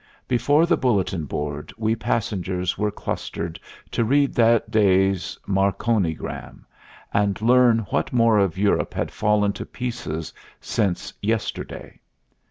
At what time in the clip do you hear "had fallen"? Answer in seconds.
8.95-9.53